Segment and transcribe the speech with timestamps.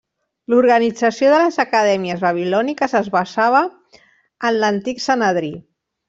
[0.51, 3.61] L'organització de les acadèmies babilòniques es basava
[4.51, 5.53] en l'antic Sanedrí.